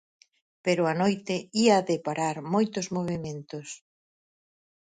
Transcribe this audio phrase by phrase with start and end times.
[0.65, 3.67] Pero a noite ía deparar moitos movementos.